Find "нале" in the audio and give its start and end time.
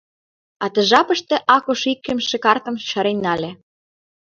3.25-3.51